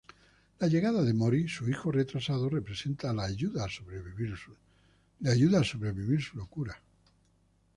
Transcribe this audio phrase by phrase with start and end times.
[0.57, 4.35] La llegada de Mori, su hijo retrasado, representa la "ayuda a sobrevivir
[6.25, 6.81] su locura".